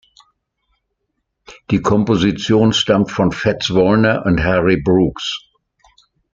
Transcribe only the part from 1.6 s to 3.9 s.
Die Komposition stammt von Fats